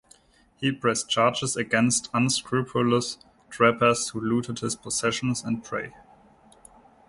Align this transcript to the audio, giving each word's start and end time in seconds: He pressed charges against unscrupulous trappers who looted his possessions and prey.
He 0.57 0.71
pressed 0.71 1.11
charges 1.11 1.55
against 1.55 2.09
unscrupulous 2.11 3.19
trappers 3.51 4.09
who 4.09 4.19
looted 4.19 4.57
his 4.57 4.75
possessions 4.75 5.43
and 5.43 5.63
prey. 5.63 5.93